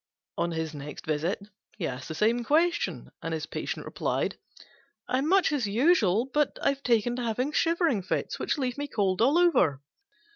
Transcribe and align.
On 0.35 0.49
his 0.49 0.73
next 0.73 1.05
visit 1.05 1.39
he 1.77 1.85
asked 1.85 2.07
the 2.07 2.15
same 2.15 2.43
question, 2.43 3.11
and 3.21 3.35
his 3.35 3.45
patient 3.45 3.85
replied, 3.85 4.39
"I'm 5.07 5.29
much 5.29 5.51
as 5.51 5.67
usual, 5.67 6.25
but 6.25 6.57
I've 6.59 6.81
taken 6.81 7.15
to 7.17 7.21
having 7.23 7.51
shivering 7.51 8.01
fits, 8.01 8.39
which 8.39 8.57
leave 8.57 8.79
me 8.79 8.87
cold 8.87 9.21
all 9.21 9.37
over." 9.37 9.83